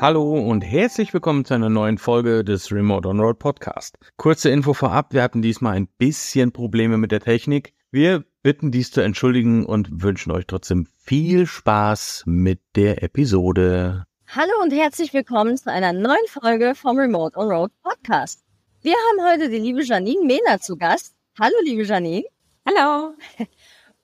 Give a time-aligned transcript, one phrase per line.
[0.00, 3.98] Hallo und herzlich willkommen zu einer neuen Folge des Remote On Road Podcast.
[4.16, 7.74] Kurze Info vorab, wir hatten diesmal ein bisschen Probleme mit der Technik.
[7.90, 14.04] Wir bitten dies zu entschuldigen und wünschen euch trotzdem viel Spaß mit der Episode.
[14.28, 18.44] Hallo und herzlich willkommen zu einer neuen Folge vom Remote On Road Podcast.
[18.82, 21.16] Wir haben heute die liebe Janine Mehner zu Gast.
[21.40, 22.24] Hallo liebe Janine.
[22.64, 23.14] Hallo.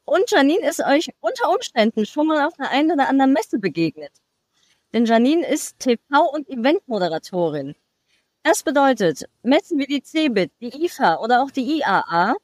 [0.07, 4.11] Und Janine ist euch unter Umständen schon mal auf der einen oder anderen Messe begegnet.
[4.95, 7.75] Denn Janine ist TV- und Eventmoderatorin.
[8.45, 12.37] Das bedeutet, Messen wie die CeBIT, die IFA oder auch die IAA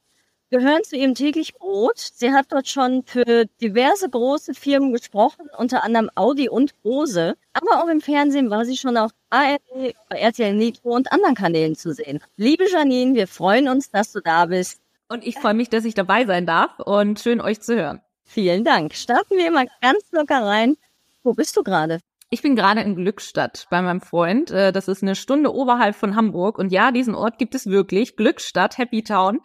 [0.50, 1.98] gehören zu ihrem täglich Brot.
[1.98, 7.36] Sie hat dort schon für diverse große Firmen gesprochen, unter anderem Audi und Bose.
[7.52, 11.94] Aber auch im Fernsehen war sie schon auf ARD, RTL Nitro und anderen Kanälen zu
[11.94, 12.18] sehen.
[12.36, 14.80] Liebe Janine, wir freuen uns, dass du da bist.
[15.08, 18.00] Und ich freue mich, dass ich dabei sein darf und schön euch zu hören.
[18.24, 18.94] Vielen Dank.
[18.94, 20.76] Starten wir mal ganz locker rein.
[21.22, 22.00] Wo bist du gerade?
[22.32, 24.52] Ich bin gerade in Glückstadt bei meinem Freund.
[24.52, 26.58] Äh, das ist eine Stunde oberhalb von Hamburg.
[26.58, 28.14] Und ja, diesen Ort gibt es wirklich.
[28.14, 29.40] Glückstadt, Happy Town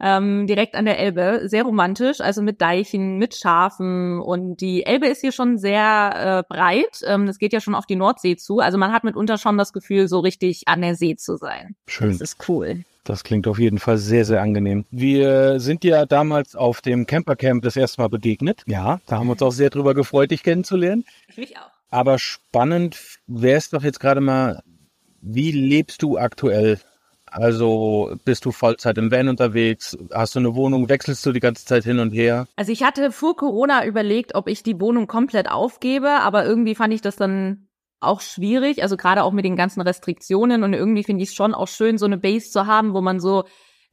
[0.00, 1.42] ähm, direkt an der Elbe.
[1.44, 4.20] Sehr romantisch, also mit Deichen, mit Schafen.
[4.20, 7.02] Und die Elbe ist hier schon sehr äh, breit.
[7.04, 8.60] Ähm, das geht ja schon auf die Nordsee zu.
[8.60, 11.76] Also man hat mitunter schon das Gefühl, so richtig an der See zu sein.
[11.86, 12.12] Schön.
[12.12, 12.84] Das ist cool.
[13.04, 14.86] Das klingt auf jeden Fall sehr, sehr angenehm.
[14.90, 18.62] Wir sind ja damals auf dem Campercamp das erste Mal begegnet.
[18.66, 21.04] Ja, da haben wir uns auch sehr drüber gefreut, dich kennenzulernen.
[21.28, 21.79] Ich mich auch.
[21.90, 24.62] Aber spannend wäre es doch jetzt gerade mal,
[25.20, 26.78] wie lebst du aktuell
[27.30, 29.96] also bist du Vollzeit im Van unterwegs?
[30.12, 30.88] Hast du eine Wohnung?
[30.88, 32.46] Wechselst du die ganze Zeit hin und her?
[32.56, 36.92] Also ich hatte vor Corona überlegt, ob ich die Wohnung komplett aufgebe, aber irgendwie fand
[36.92, 37.68] ich das dann
[38.00, 41.54] auch schwierig, also gerade auch mit den ganzen Restriktionen und irgendwie finde ich es schon
[41.54, 43.44] auch schön, so eine Base zu haben, wo man so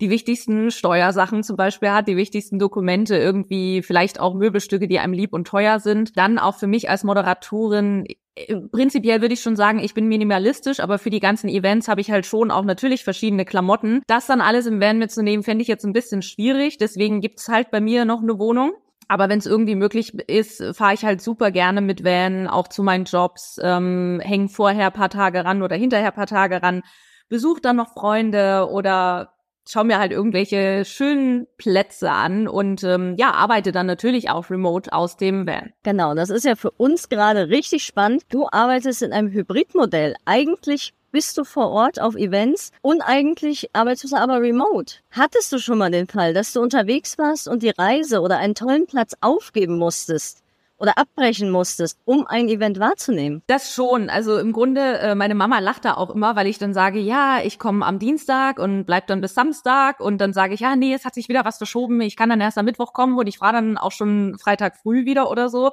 [0.02, 5.14] die wichtigsten Steuersachen zum Beispiel hat, die wichtigsten Dokumente, irgendwie vielleicht auch Möbelstücke, die einem
[5.14, 6.17] lieb und teuer sind.
[6.17, 8.05] Dann auch für mich als Moderatorin
[8.36, 12.02] äh, prinzipiell würde ich schon sagen, ich bin minimalistisch, aber für die ganzen Events habe
[12.02, 14.02] ich halt schon auch natürlich verschiedene Klamotten.
[14.08, 16.77] Das dann alles im Van mitzunehmen, fände ich jetzt ein bisschen schwierig.
[16.77, 18.73] Deswegen gibt's halt bei mir noch eine Wohnung.
[19.10, 22.83] Aber wenn es irgendwie möglich ist, fahre ich halt super gerne mit Van, auch zu
[22.83, 26.83] meinen Jobs, ähm, hängen vorher paar Tage ran oder hinterher paar Tage ran,
[27.30, 29.36] besuche dann noch Freunde oder
[29.70, 34.92] schau mir halt irgendwelche schönen Plätze an und ähm, ja, arbeite dann natürlich auch remote
[34.94, 35.73] aus dem Van.
[35.83, 38.23] Genau, das ist ja für uns gerade richtig spannend.
[38.30, 40.16] Du arbeitest in einem Hybridmodell.
[40.26, 44.95] Eigentlich bist du vor Ort auf Events und eigentlich arbeitest du aber remote.
[45.11, 48.55] Hattest du schon mal den Fall, dass du unterwegs warst und die Reise oder einen
[48.55, 50.44] tollen Platz aufgeben musstest?
[50.77, 53.42] Oder abbrechen musstest, um ein Event wahrzunehmen?
[53.48, 54.10] Das schon.
[54.10, 57.39] Also im Grunde, äh, meine Mama lacht da auch immer, weil ich dann sage, ja,
[57.43, 60.93] ich komme am Dienstag und bleib dann bis Samstag und dann sage ich, ja, nee,
[60.93, 63.39] es hat sich wieder was verschoben, ich kann dann erst am Mittwoch kommen und ich
[63.39, 65.71] fahre dann auch schon Freitag früh wieder oder so.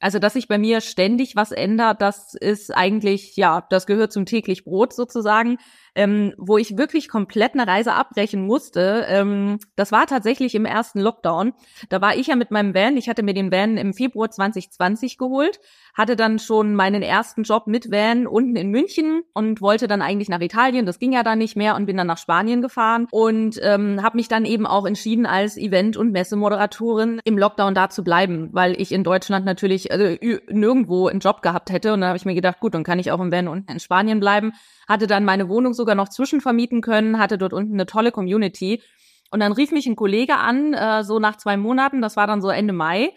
[0.00, 4.26] Also, dass sich bei mir ständig was ändert, das ist eigentlich, ja, das gehört zum
[4.26, 5.56] täglich Brot sozusagen
[5.94, 9.06] ähm, wo ich wirklich komplett eine Reise abbrechen musste.
[9.08, 11.52] Ähm, das war tatsächlich im ersten Lockdown.
[11.88, 15.18] Da war ich ja mit meinem Van, ich hatte mir den Van im Februar 2020
[15.18, 15.60] geholt,
[15.94, 20.28] hatte dann schon meinen ersten Job mit Van unten in München und wollte dann eigentlich
[20.28, 20.86] nach Italien.
[20.86, 24.16] Das ging ja dann nicht mehr und bin dann nach Spanien gefahren und ähm, habe
[24.16, 28.80] mich dann eben auch entschieden, als Event- und Messemoderatorin im Lockdown da zu bleiben, weil
[28.80, 30.16] ich in Deutschland natürlich also,
[30.50, 31.92] nirgendwo einen Job gehabt hätte.
[31.92, 33.80] Und da habe ich mir gedacht, gut, dann kann ich auch im Van unten in
[33.80, 34.52] Spanien bleiben
[34.88, 38.82] hatte dann meine Wohnung sogar noch zwischenvermieten können, hatte dort unten eine tolle Community.
[39.30, 42.42] Und dann rief mich ein Kollege an, äh, so nach zwei Monaten, das war dann
[42.42, 43.12] so Ende Mai.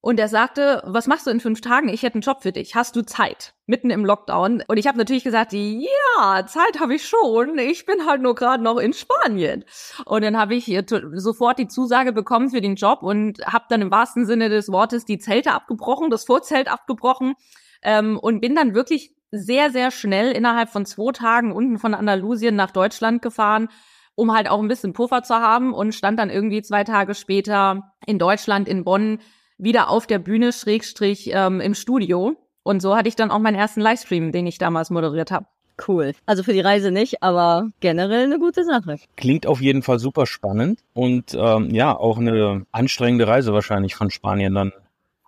[0.00, 1.88] Und er sagte, was machst du in fünf Tagen?
[1.88, 2.76] Ich hätte einen Job für dich.
[2.76, 3.54] Hast du Zeit?
[3.66, 4.62] Mitten im Lockdown.
[4.68, 7.58] Und ich habe natürlich gesagt, ja, Zeit habe ich schon.
[7.58, 9.64] Ich bin halt nur gerade noch in Spanien.
[10.04, 10.72] Und dann habe ich
[11.14, 15.04] sofort die Zusage bekommen für den Job und habe dann im wahrsten Sinne des Wortes
[15.04, 17.34] die Zelte abgebrochen, das Vorzelt abgebrochen
[17.82, 22.56] ähm, und bin dann wirklich sehr, sehr schnell innerhalb von zwei Tagen unten von Andalusien
[22.56, 23.68] nach Deutschland gefahren,
[24.14, 27.92] um halt auch ein bisschen Puffer zu haben und stand dann irgendwie zwei Tage später
[28.06, 29.20] in Deutschland, in Bonn,
[29.58, 32.36] wieder auf der Bühne, Schrägstrich ähm, im Studio.
[32.62, 35.46] Und so hatte ich dann auch meinen ersten Livestream, den ich damals moderiert habe.
[35.86, 36.12] Cool.
[36.26, 38.96] Also für die Reise nicht, aber generell eine gute Sache.
[39.16, 44.10] Klingt auf jeden Fall super spannend und ähm, ja, auch eine anstrengende Reise wahrscheinlich von
[44.10, 44.72] Spanien dann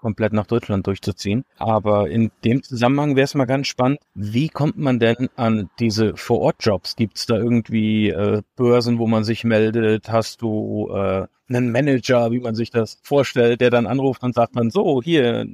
[0.01, 1.45] komplett nach Deutschland durchzuziehen.
[1.59, 6.17] Aber in dem Zusammenhang wäre es mal ganz spannend, wie kommt man denn an diese
[6.17, 6.97] Vor-Ort-Jobs?
[6.97, 10.11] Gibt es da irgendwie äh, Börsen, wo man sich meldet?
[10.11, 14.57] Hast du äh, einen Manager, wie man sich das vorstellt, der dann anruft und sagt
[14.57, 15.47] dann so, hier,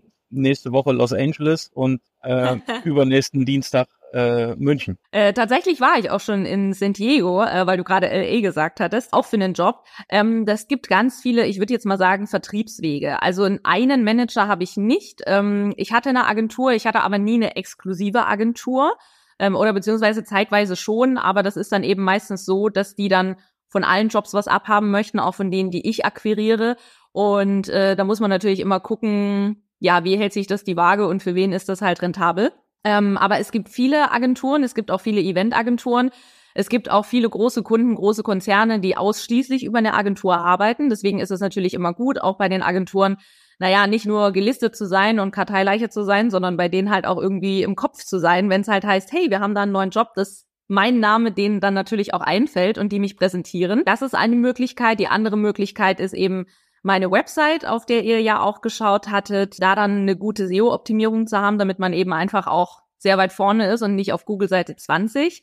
[0.42, 4.98] nächste Woche Los Angeles und äh, übernächsten Dienstag äh, München?
[5.10, 8.80] Äh, tatsächlich war ich auch schon in San Diego, äh, weil du gerade LA gesagt
[8.80, 9.84] hattest, auch für einen Job.
[10.08, 13.22] Ähm, das gibt ganz viele, ich würde jetzt mal sagen, Vertriebswege.
[13.22, 15.22] Also einen Manager habe ich nicht.
[15.26, 18.96] Ähm, ich hatte eine Agentur, ich hatte aber nie eine exklusive Agentur
[19.38, 23.36] ähm, oder beziehungsweise zeitweise schon, aber das ist dann eben meistens so, dass die dann
[23.68, 26.76] von allen Jobs was abhaben möchten, auch von denen, die ich akquiriere.
[27.12, 31.06] Und äh, da muss man natürlich immer gucken, ja, wie hält sich das die Waage
[31.06, 32.52] und für wen ist das halt rentabel.
[32.84, 36.10] Ähm, aber es gibt viele Agenturen, es gibt auch viele Eventagenturen.
[36.54, 40.88] Es gibt auch viele große Kunden, große Konzerne, die ausschließlich über eine Agentur arbeiten.
[40.88, 43.18] Deswegen ist es natürlich immer gut, auch bei den Agenturen,
[43.58, 47.18] naja, nicht nur gelistet zu sein und Karteileiche zu sein, sondern bei denen halt auch
[47.18, 49.90] irgendwie im Kopf zu sein, wenn es halt heißt, hey, wir haben da einen neuen
[49.90, 53.82] Job, das mein Name denen dann natürlich auch einfällt und die mich präsentieren.
[53.84, 54.98] Das ist eine Möglichkeit.
[54.98, 56.46] Die andere Möglichkeit ist eben
[56.86, 61.36] meine Website, auf der ihr ja auch geschaut hattet, da dann eine gute SEO-Optimierung zu
[61.36, 64.76] haben, damit man eben einfach auch sehr weit vorne ist und nicht auf Google Seite
[64.76, 65.42] 20.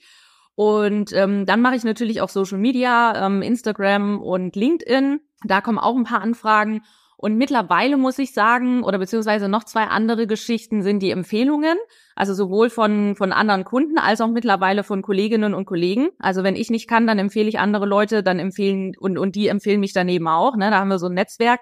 [0.56, 5.20] Und ähm, dann mache ich natürlich auch Social Media, ähm, Instagram und LinkedIn.
[5.44, 6.84] Da kommen auch ein paar Anfragen.
[7.24, 11.78] Und mittlerweile muss ich sagen, oder beziehungsweise noch zwei andere Geschichten sind die Empfehlungen.
[12.18, 16.10] Also sowohl von, von anderen Kunden als auch mittlerweile von Kolleginnen und Kollegen.
[16.20, 19.48] Also wenn ich nicht kann, dann empfehle ich andere Leute, dann empfehlen, und, und die
[19.48, 20.58] empfehlen mich daneben auch.
[20.58, 20.70] Ne?
[20.70, 21.62] Da haben wir so ein Netzwerk.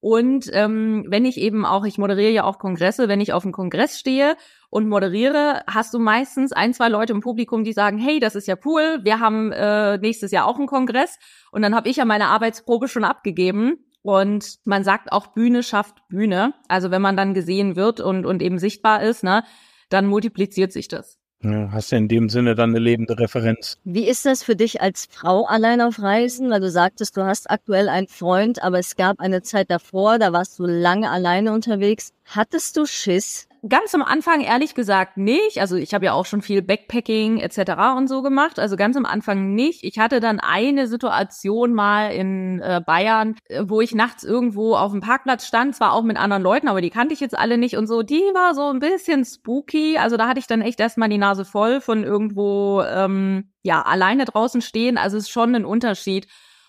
[0.00, 3.52] Und ähm, wenn ich eben auch, ich moderiere ja auch Kongresse, wenn ich auf einem
[3.52, 4.38] Kongress stehe
[4.70, 8.48] und moderiere, hast du meistens ein, zwei Leute im Publikum, die sagen, hey, das ist
[8.48, 11.18] ja cool, wir haben äh, nächstes Jahr auch einen Kongress.
[11.52, 16.06] Und dann habe ich ja meine Arbeitsprobe schon abgegeben und man sagt auch, Bühne schafft
[16.08, 16.52] Bühne.
[16.68, 19.44] Also wenn man dann gesehen wird und, und eben sichtbar ist, ne,
[19.88, 21.18] dann multipliziert sich das.
[21.42, 23.78] Ja, hast du in dem Sinne dann eine lebende Referenz.
[23.84, 26.50] Wie ist das für dich als Frau allein auf Reisen?
[26.50, 30.34] Weil du sagtest, du hast aktuell einen Freund, aber es gab eine Zeit davor, da
[30.34, 32.12] warst du lange alleine unterwegs.
[32.26, 33.48] Hattest du Schiss?
[33.66, 35.58] Ganz am Anfang ehrlich gesagt nicht.
[35.58, 37.96] Also ich habe ja auch schon viel Backpacking etc.
[37.96, 38.58] und so gemacht.
[38.58, 39.84] Also ganz am Anfang nicht.
[39.84, 44.92] Ich hatte dann eine Situation mal in äh, Bayern, äh, wo ich nachts irgendwo auf
[44.92, 47.78] dem Parkplatz stand, zwar auch mit anderen Leuten, aber die kannte ich jetzt alle nicht
[47.78, 48.02] und so.
[48.02, 49.96] Die war so ein bisschen spooky.
[49.96, 54.26] Also da hatte ich dann echt erstmal die Nase voll von irgendwo ähm, ja alleine
[54.26, 54.98] draußen stehen.
[54.98, 56.26] Also es ist schon ein Unterschied,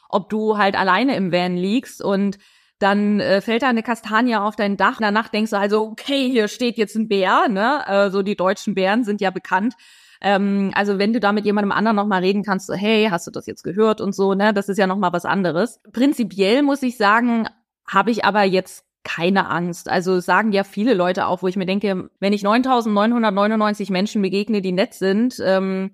[0.08, 2.38] ob du halt alleine im Van liegst und
[2.80, 4.98] dann äh, fällt da eine Kastanie auf dein Dach.
[5.00, 7.88] Danach denkst du also, okay, hier steht jetzt ein Bär, ne?
[7.88, 9.76] Also die deutschen Bären sind ja bekannt.
[10.22, 13.32] Ähm, also wenn du da mit jemandem anderen nochmal reden kannst, so, hey, hast du
[13.32, 14.54] das jetzt gehört und so, ne?
[14.54, 15.80] Das ist ja nochmal was anderes.
[15.94, 17.48] Prinzipiell muss ich sagen,
[17.88, 19.88] habe ich aber jetzt keine Angst.
[19.88, 24.62] Also sagen ja viele Leute auch, wo ich mir denke, wenn ich 9.999 Menschen begegne,
[24.62, 25.92] die nett sind, ähm,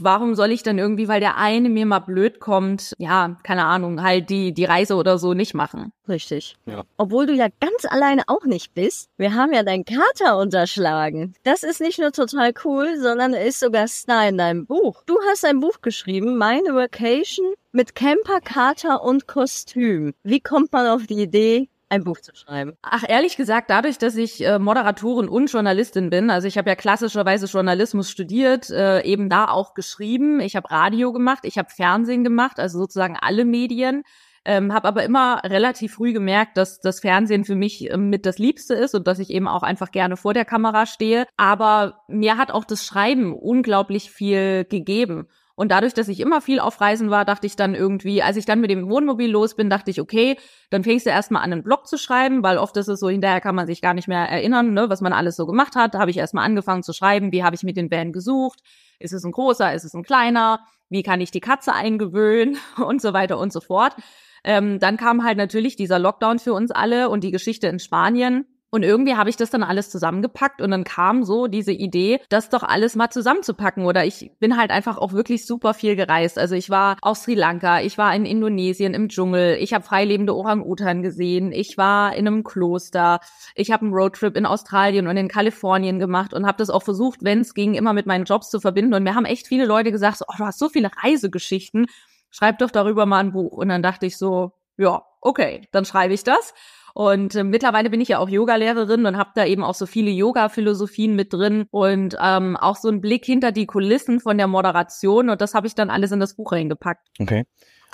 [0.00, 4.02] warum soll ich dann irgendwie, weil der eine mir mal blöd kommt, ja, keine Ahnung,
[4.02, 5.92] halt die, die Reise oder so nicht machen.
[6.08, 6.56] Richtig.
[6.66, 6.84] Ja.
[6.96, 9.08] Obwohl du ja ganz alleine auch nicht bist.
[9.16, 11.34] Wir haben ja deinen Kater unterschlagen.
[11.42, 15.02] Das ist nicht nur total cool, sondern er ist sogar Star in deinem Buch.
[15.06, 20.14] Du hast ein Buch geschrieben, Meine Vacation mit Camper, Kater und Kostüm.
[20.22, 22.74] Wie kommt man auf die Idee, ein Buch zu schreiben?
[22.82, 26.76] Ach, ehrlich gesagt, dadurch, dass ich äh, Moderatorin und Journalistin bin, also ich habe ja
[26.76, 32.24] klassischerweise Journalismus studiert, äh, eben da auch geschrieben, ich habe Radio gemacht, ich habe Fernsehen
[32.24, 34.02] gemacht, also sozusagen alle Medien.
[34.48, 38.38] Ähm, habe aber immer relativ früh gemerkt, dass das Fernsehen für mich äh, mit das
[38.38, 41.26] Liebste ist und dass ich eben auch einfach gerne vor der Kamera stehe.
[41.36, 45.26] Aber mir hat auch das Schreiben unglaublich viel gegeben.
[45.56, 48.44] Und dadurch, dass ich immer viel auf Reisen war, dachte ich dann irgendwie, als ich
[48.44, 50.36] dann mit dem Wohnmobil los bin, dachte ich, okay,
[50.68, 53.40] dann fängst du erstmal an, einen Blog zu schreiben, weil oft ist es so, hinterher
[53.40, 55.94] kann man sich gar nicht mehr erinnern, ne, was man alles so gemacht hat.
[55.94, 58.60] Da habe ich erstmal angefangen zu schreiben, wie habe ich mir den Van gesucht?
[58.98, 60.60] Ist es ein großer, ist es ein kleiner?
[60.90, 62.58] Wie kann ich die Katze eingewöhnen?
[62.76, 63.96] Und so weiter und so fort.
[64.44, 68.46] Ähm, dann kam halt natürlich dieser Lockdown für uns alle und die Geschichte in Spanien.
[68.70, 72.48] Und irgendwie habe ich das dann alles zusammengepackt und dann kam so diese Idee, das
[72.48, 73.86] doch alles mal zusammenzupacken.
[73.86, 76.36] Oder ich bin halt einfach auch wirklich super viel gereist.
[76.36, 80.34] Also ich war auf Sri Lanka, ich war in Indonesien im Dschungel, ich habe freilebende
[80.34, 83.20] Orang-Utan gesehen, ich war in einem Kloster,
[83.54, 87.22] ich habe einen Roadtrip in Australien und in Kalifornien gemacht und habe das auch versucht,
[87.22, 88.94] wenn es ging, immer mit meinen Jobs zu verbinden.
[88.94, 91.86] Und mir haben echt viele Leute gesagt, oh, du hast so viele Reisegeschichten,
[92.30, 93.52] schreib doch darüber mal ein Buch.
[93.52, 96.52] Und dann dachte ich so, ja, okay, dann schreibe ich das.
[96.96, 100.10] Und äh, mittlerweile bin ich ja auch Yogalehrerin und habe da eben auch so viele
[100.10, 105.28] Yoga-Philosophien mit drin und ähm, auch so einen Blick hinter die Kulissen von der Moderation.
[105.28, 107.06] Und das habe ich dann alles in das Buch reingepackt.
[107.20, 107.44] Okay.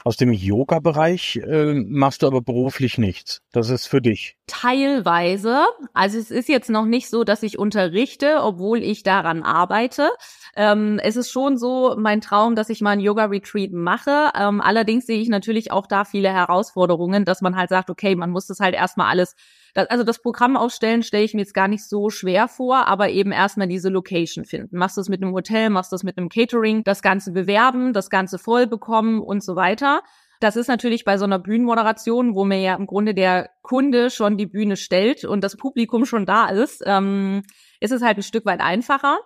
[0.04, 3.42] Aus dem Yoga-Bereich äh, machst du aber beruflich nichts.
[3.50, 4.36] Das ist für dich.
[4.48, 5.64] Teilweise.
[5.94, 10.10] Also es ist jetzt noch nicht so, dass ich unterrichte, obwohl ich daran arbeite.
[10.56, 14.30] Ähm, es ist schon so mein Traum, dass ich mal ein Yoga-Retreat mache.
[14.38, 18.30] Ähm, allerdings sehe ich natürlich auch da viele Herausforderungen, dass man halt sagt, okay, man
[18.30, 19.36] muss das halt erstmal alles
[19.74, 23.10] das, also das Programm aufstellen stelle ich mir jetzt gar nicht so schwer vor, aber
[23.10, 24.76] eben erstmal diese Location finden.
[24.76, 27.92] Machst du es mit einem Hotel, machst du es mit einem Catering, das Ganze bewerben,
[27.92, 30.02] das Ganze voll bekommen und so weiter.
[30.42, 34.36] Das ist natürlich bei so einer Bühnenmoderation, wo mir ja im Grunde der Kunde schon
[34.36, 37.44] die Bühne stellt und das Publikum schon da ist, ähm,
[37.78, 39.20] ist es halt ein Stück weit einfacher.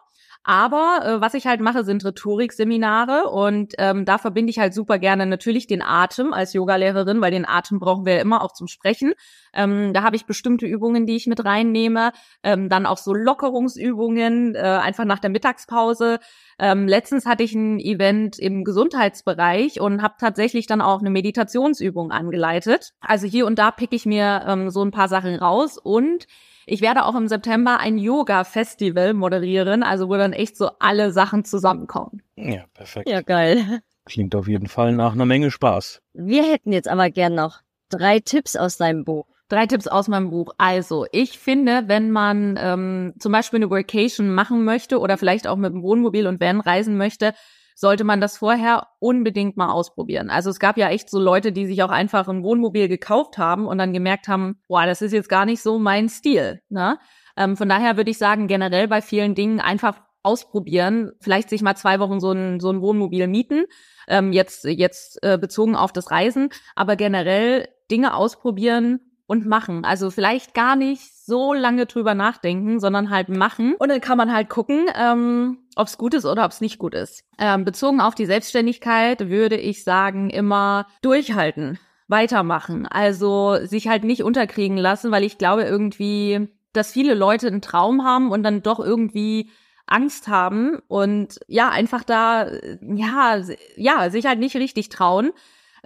[0.48, 5.00] Aber äh, was ich halt mache, sind Rhetorikseminare und ähm, da verbinde ich halt super
[5.00, 8.68] gerne natürlich den Atem als Yogalehrerin, weil den Atem brauchen wir ja immer auch zum
[8.68, 9.14] Sprechen.
[9.52, 12.12] Ähm, da habe ich bestimmte Übungen, die ich mit reinnehme,
[12.44, 16.20] ähm, dann auch so Lockerungsübungen, äh, einfach nach der Mittagspause.
[16.60, 22.12] Ähm, letztens hatte ich ein Event im Gesundheitsbereich und habe tatsächlich dann auch eine Meditationsübung
[22.12, 22.92] angeleitet.
[23.00, 26.28] Also hier und da pick ich mir ähm, so ein paar Sachen raus und
[26.66, 31.44] ich werde auch im September ein Yoga-Festival moderieren, also wo dann echt so alle Sachen
[31.44, 32.22] zusammenkommen.
[32.36, 33.08] Ja, perfekt.
[33.08, 33.80] Ja, geil.
[34.04, 36.02] Klingt auf jeden Fall nach einer Menge Spaß.
[36.12, 39.26] Wir hätten jetzt aber gern noch drei Tipps aus deinem Buch.
[39.48, 40.52] Drei Tipps aus meinem Buch.
[40.58, 45.56] Also, ich finde, wenn man ähm, zum Beispiel eine Vacation machen möchte oder vielleicht auch
[45.56, 47.32] mit dem Wohnmobil und Van reisen möchte,
[47.78, 50.30] sollte man das vorher unbedingt mal ausprobieren.
[50.30, 53.66] Also es gab ja echt so Leute, die sich auch einfach ein Wohnmobil gekauft haben
[53.66, 56.62] und dann gemerkt haben, boah, das ist jetzt gar nicht so mein Stil.
[56.70, 56.98] Ne?
[57.36, 61.76] Ähm, von daher würde ich sagen, generell bei vielen Dingen einfach ausprobieren, vielleicht sich mal
[61.76, 63.66] zwei Wochen so ein, so ein Wohnmobil mieten,
[64.08, 69.84] ähm, jetzt, jetzt äh, bezogen auf das Reisen, aber generell Dinge ausprobieren, und machen.
[69.84, 73.74] Also vielleicht gar nicht so lange drüber nachdenken, sondern halt machen.
[73.78, 76.78] Und dann kann man halt gucken, ähm, ob es gut ist oder ob es nicht
[76.78, 77.24] gut ist.
[77.38, 81.78] Ähm, bezogen auf die Selbstständigkeit würde ich sagen, immer durchhalten,
[82.08, 82.86] weitermachen.
[82.86, 88.04] Also sich halt nicht unterkriegen lassen, weil ich glaube irgendwie, dass viele Leute einen Traum
[88.04, 89.50] haben und dann doch irgendwie
[89.86, 92.48] Angst haben und ja, einfach da,
[92.80, 93.40] ja,
[93.76, 95.32] ja, sich halt nicht richtig trauen.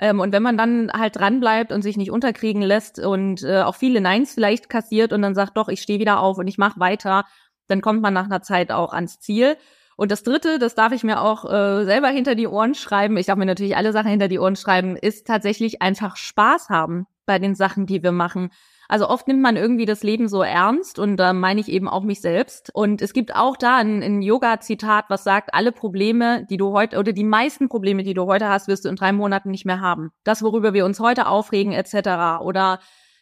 [0.01, 3.75] Ähm, und wenn man dann halt dranbleibt und sich nicht unterkriegen lässt und äh, auch
[3.75, 6.81] viele Neins vielleicht kassiert und dann sagt, doch, ich stehe wieder auf und ich mache
[6.81, 7.27] weiter,
[7.69, 9.57] dann kommt man nach einer Zeit auch ans Ziel.
[9.97, 13.27] Und das Dritte, das darf ich mir auch äh, selber hinter die Ohren schreiben, ich
[13.27, 17.39] darf mir natürlich alle Sachen hinter die Ohren schreiben, ist tatsächlich einfach Spaß haben bei
[17.39, 18.51] den Sachen, die wir machen.
[18.91, 22.03] Also oft nimmt man irgendwie das Leben so ernst und da meine ich eben auch
[22.03, 22.75] mich selbst.
[22.75, 26.99] Und es gibt auch da ein, ein Yoga-Zitat, was sagt, alle Probleme, die du heute
[26.99, 29.81] oder die meisten Probleme, die du heute hast, wirst du in drei Monaten nicht mehr
[29.81, 30.11] haben.
[30.25, 32.43] Das, worüber wir uns heute aufregen, etc.
[32.43, 32.81] Oder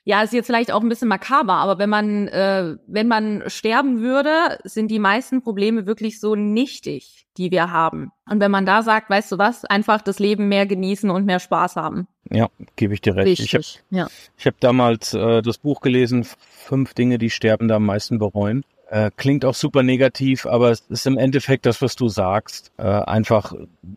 [0.08, 4.00] ja, ist jetzt vielleicht auch ein bisschen makaber, aber wenn man, äh, wenn man sterben
[4.00, 8.10] würde, sind die meisten Probleme wirklich so nichtig, die wir haben.
[8.24, 11.40] Und wenn man da sagt, weißt du was, einfach das Leben mehr genießen und mehr
[11.40, 12.08] Spaß haben.
[12.30, 13.26] Ja, gebe ich dir recht.
[13.26, 13.52] Richtig.
[13.52, 14.06] Ich habe ja.
[14.38, 18.64] ich hab damals äh, das Buch gelesen, Fünf Dinge, die Sterbende am meisten bereuen.
[18.90, 22.72] Äh, klingt auch super negativ, aber es ist im Endeffekt das, was du sagst.
[22.78, 23.52] Äh, einfach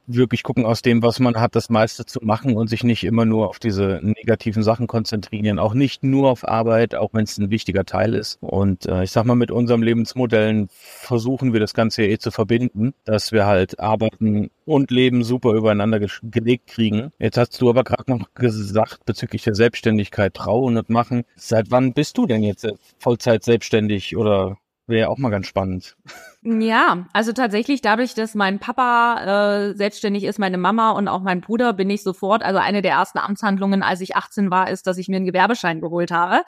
[0.06, 3.24] wirklich gucken aus dem, was man hat, das meiste zu machen und sich nicht immer
[3.24, 5.60] nur auf diese negativen Sachen konzentrieren.
[5.60, 8.38] Auch nicht nur auf Arbeit, auch wenn es ein wichtiger Teil ist.
[8.42, 12.94] Und äh, ich sag mal, mit unserem Lebensmodellen versuchen wir das Ganze eh zu verbinden,
[13.06, 17.14] dass wir halt arbeiten und Leben super übereinander ge gelegt kriegen.
[17.18, 21.24] Jetzt hast du aber gerade noch gesagt bezüglich der Selbstständigkeit, trauen und machen.
[21.38, 22.68] Seit wann bist du denn jetzt
[22.98, 24.58] Vollzeit selbstständig oder
[24.92, 25.96] Wäre ja auch mal ganz spannend.
[26.44, 31.40] Ja, also tatsächlich dadurch, dass mein Papa äh, selbstständig ist, meine Mama und auch mein
[31.40, 34.98] Bruder, bin ich sofort, also eine der ersten Amtshandlungen, als ich 18 war, ist, dass
[34.98, 36.42] ich mir einen Gewerbeschein geholt habe.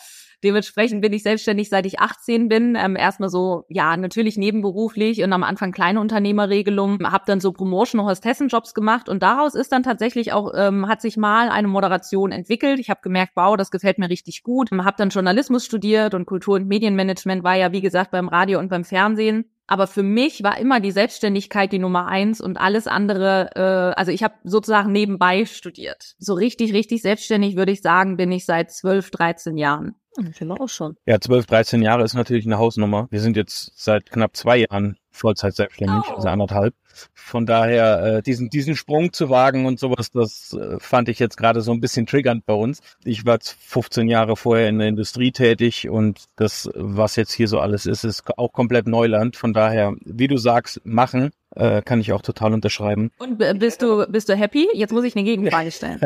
[0.44, 2.76] Dementsprechend bin ich selbstständig, seit ich 18 bin.
[2.76, 7.00] Ähm, erstmal so, ja, natürlich nebenberuflich und am Anfang kleine Unternehmerregelung.
[7.04, 11.18] Habe dann so Promotion Hostessenjobs gemacht und daraus ist dann tatsächlich auch, ähm, hat sich
[11.18, 12.80] mal eine Moderation entwickelt.
[12.80, 14.72] Ich habe gemerkt, wow, das gefällt mir richtig gut.
[14.72, 18.70] Habe dann Journalismus studiert und Kultur- und Medienmanagement war ja, wie gesagt, beim Radio und
[18.70, 19.53] beim Fernsehen.
[19.68, 24.12] Aber für mich war immer die Selbstständigkeit die Nummer eins und alles andere, äh, also
[24.12, 26.16] ich habe sozusagen nebenbei studiert.
[26.20, 29.96] So richtig, richtig selbstständig würde ich sagen, bin ich seit 12, 13 Jahren.
[30.16, 30.96] Das sind wir auch schon.
[31.06, 33.08] Ja, 12, 13 Jahre ist natürlich eine Hausnummer.
[33.10, 36.16] Wir sind jetzt seit knapp zwei Jahren Vollzeit selbstständig, Oh.
[36.16, 36.74] also anderthalb.
[37.14, 41.38] Von daher, äh, diesen, diesen Sprung zu wagen und sowas, das äh, fand ich jetzt
[41.38, 42.82] gerade so ein bisschen triggernd bei uns.
[43.04, 47.48] Ich war jetzt 15 Jahre vorher in der Industrie tätig und das, was jetzt hier
[47.48, 49.36] so alles ist, ist auch komplett Neuland.
[49.38, 53.12] Von daher, wie du sagst, machen, äh, kann ich auch total unterschreiben.
[53.20, 54.68] Und bist du, bist du happy?
[54.74, 56.00] Jetzt muss ich eine Gegenfrage stellen.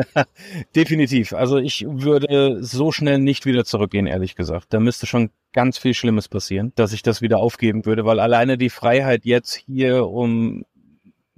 [0.74, 1.32] Definitiv.
[1.32, 4.72] Also ich würde so schnell nicht wieder zurückgehen, ehrlich gesagt.
[4.72, 8.58] Da müsste schon ganz viel Schlimmes passieren, dass ich das wieder aufgeben würde, weil alleine
[8.58, 10.64] die Freiheit jetzt hier um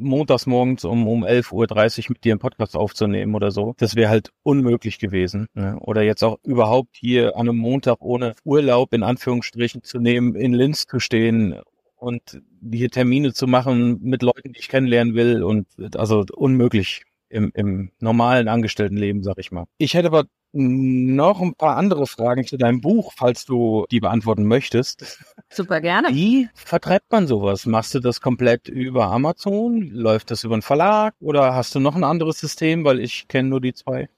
[0.01, 4.11] montags morgens um, um 11.30 Uhr mit dir einen Podcast aufzunehmen oder so, das wäre
[4.11, 5.47] halt unmöglich gewesen.
[5.55, 5.79] Ne?
[5.81, 10.55] Oder jetzt auch überhaupt hier an einem Montag ohne Urlaub in Anführungsstrichen zu nehmen, in
[10.55, 11.61] Linz zu stehen
[12.01, 12.43] und
[12.73, 15.67] hier Termine zu machen mit Leuten, die ich kennenlernen will und
[15.97, 19.67] also unmöglich im, im normalen Angestelltenleben, sag ich mal.
[19.79, 24.45] Ich hätte aber noch ein paar andere Fragen zu deinem Buch, falls du die beantworten
[24.45, 25.25] möchtest.
[25.49, 26.09] Super gerne.
[26.11, 27.67] Wie vertreibt man sowas?
[27.67, 29.91] Machst du das komplett über Amazon?
[29.93, 31.15] Läuft das über einen Verlag?
[31.21, 32.85] Oder hast du noch ein anderes System?
[32.85, 34.09] Weil ich kenne nur die zwei.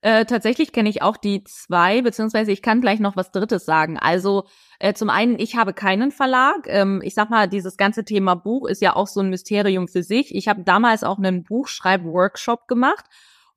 [0.00, 3.98] Äh, tatsächlich kenne ich auch die zwei, beziehungsweise ich kann gleich noch was Drittes sagen.
[3.98, 4.44] Also
[4.78, 6.66] äh, zum einen, ich habe keinen Verlag.
[6.66, 10.04] Ähm, ich sag mal, dieses ganze Thema Buch ist ja auch so ein Mysterium für
[10.04, 10.34] sich.
[10.34, 13.06] Ich habe damals auch einen Buchschreib-Workshop gemacht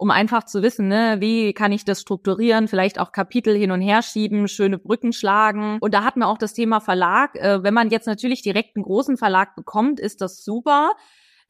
[0.01, 3.81] um einfach zu wissen, ne, wie kann ich das strukturieren, vielleicht auch Kapitel hin und
[3.81, 5.77] her schieben, schöne Brücken schlagen.
[5.79, 7.35] Und da hatten wir auch das Thema Verlag.
[7.35, 10.93] Äh, wenn man jetzt natürlich direkt einen großen Verlag bekommt, ist das super.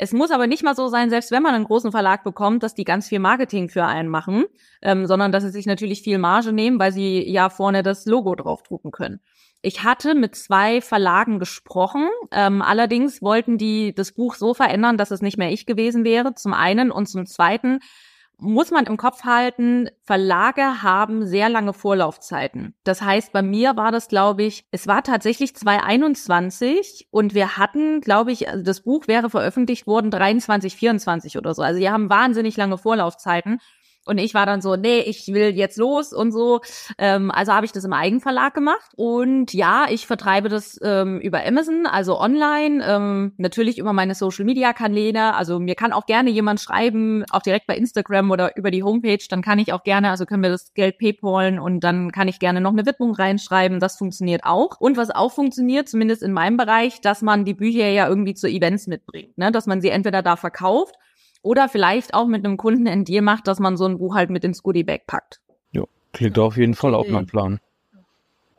[0.03, 2.73] Es muss aber nicht mal so sein, selbst wenn man einen großen Verlag bekommt, dass
[2.73, 4.45] die ganz viel Marketing für einen machen,
[4.81, 8.33] ähm, sondern dass sie sich natürlich viel Marge nehmen, weil sie ja vorne das Logo
[8.33, 9.19] draufdrucken können.
[9.61, 12.09] Ich hatte mit zwei Verlagen gesprochen.
[12.31, 16.33] Ähm, allerdings wollten die das Buch so verändern, dass es nicht mehr ich gewesen wäre,
[16.33, 16.89] zum einen.
[16.89, 17.77] Und zum zweiten
[18.41, 22.73] muss man im Kopf halten, Verlage haben sehr lange Vorlaufzeiten.
[22.83, 28.01] Das heißt, bei mir war das, glaube ich, es war tatsächlich 2021 und wir hatten,
[28.01, 31.61] glaube ich, also das Buch wäre veröffentlicht worden 23, 24 oder so.
[31.61, 33.59] Also wir haben wahnsinnig lange Vorlaufzeiten.
[34.05, 36.61] Und ich war dann so, nee, ich will jetzt los und so.
[36.97, 38.91] Ähm, also habe ich das im Eigenverlag gemacht.
[38.95, 45.35] Und ja, ich vertreibe das ähm, über Amazon, also online, ähm, natürlich über meine Social-Media-Kanäle.
[45.35, 49.23] Also mir kann auch gerne jemand schreiben, auch direkt bei Instagram oder über die Homepage.
[49.29, 52.39] Dann kann ich auch gerne, also können wir das Geld paypalen und dann kann ich
[52.39, 53.79] gerne noch eine Widmung reinschreiben.
[53.79, 54.79] Das funktioniert auch.
[54.79, 58.47] Und was auch funktioniert, zumindest in meinem Bereich, dass man die Bücher ja irgendwie zu
[58.47, 59.37] Events mitbringt.
[59.37, 59.51] Ne?
[59.51, 60.95] Dass man sie entweder da verkauft
[61.41, 64.29] oder vielleicht auch mit einem Kunden ein Deal macht, dass man so ein Buch halt
[64.29, 65.41] mit ins Goodiebag packt.
[65.71, 65.83] Ja,
[66.13, 67.59] klingt auf jeden Fall auch mein Plan.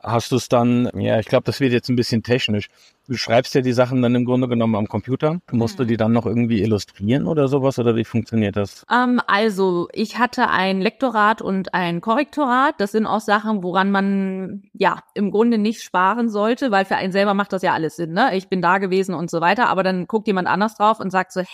[0.03, 2.67] Hast du es dann, ja, ich glaube, das wird jetzt ein bisschen technisch.
[3.07, 5.39] Du schreibst ja die Sachen dann im Grunde genommen am Computer.
[5.51, 8.85] Musst du die dann noch irgendwie illustrieren oder sowas oder wie funktioniert das?
[8.91, 12.75] Ähm, also, ich hatte ein Lektorat und ein Korrektorat.
[12.79, 17.13] Das sind auch Sachen, woran man ja im Grunde nicht sparen sollte, weil für einen
[17.13, 18.11] selber macht das ja alles Sinn.
[18.11, 18.35] Ne?
[18.35, 21.31] Ich bin da gewesen und so weiter, aber dann guckt jemand anders drauf und sagt
[21.31, 21.47] so, hä,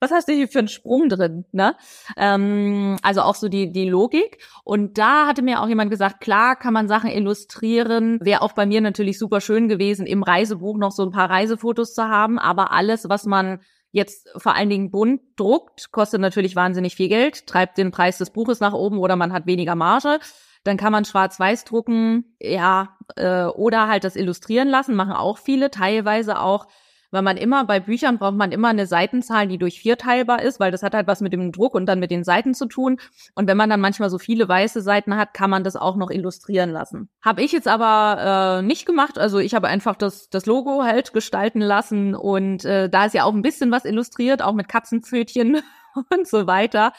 [0.00, 1.44] was hast du hier für einen Sprung drin?
[1.52, 1.76] Ne?
[2.16, 4.38] Ähm, also auch so die, die Logik.
[4.64, 8.18] Und da hatte mir auch jemand gesagt, klar kann man Sachen illustrieren.
[8.22, 11.94] Wäre auch bei mir natürlich super schön gewesen, im Reisebuch noch so ein paar Reisefotos
[11.94, 12.38] zu haben.
[12.38, 13.60] Aber alles, was man
[13.92, 18.30] jetzt vor allen Dingen bunt druckt, kostet natürlich wahnsinnig viel Geld, treibt den Preis des
[18.30, 20.18] Buches nach oben oder man hat weniger Marge.
[20.64, 25.70] Dann kann man schwarz-weiß drucken, ja, äh, oder halt das illustrieren lassen, machen auch viele,
[25.70, 26.66] teilweise auch
[27.10, 30.60] weil man immer bei Büchern braucht man immer eine Seitenzahl, die durch vier teilbar ist,
[30.60, 32.98] weil das hat halt was mit dem Druck und dann mit den Seiten zu tun.
[33.34, 36.10] Und wenn man dann manchmal so viele weiße Seiten hat, kann man das auch noch
[36.10, 37.08] illustrieren lassen.
[37.22, 39.18] Habe ich jetzt aber äh, nicht gemacht.
[39.18, 43.24] Also ich habe einfach das, das Logo halt gestalten lassen und äh, da ist ja
[43.24, 45.62] auch ein bisschen was illustriert, auch mit Katzenpfötchen
[46.10, 46.92] und so weiter.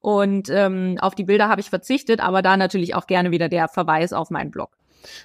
[0.00, 3.68] Und ähm, auf die Bilder habe ich verzichtet, aber da natürlich auch gerne wieder der
[3.68, 4.70] Verweis auf meinen Blog.